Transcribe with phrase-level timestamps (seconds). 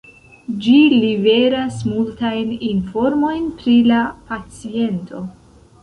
[0.61, 5.27] Ĝi liveras multajn informojn pri la paciento.